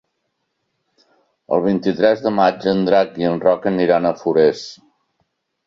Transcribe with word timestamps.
El 1.57 1.61
vint-i-tres 1.65 2.25
de 2.25 2.33
maig 2.39 2.67
en 2.73 2.83
Drac 2.89 3.21
i 3.25 3.29
en 3.35 3.39
Roc 3.47 3.71
aniran 3.75 4.09
a 4.09 4.17
Forès. 4.25 4.67